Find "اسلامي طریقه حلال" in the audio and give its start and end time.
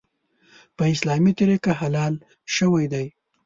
0.93-2.13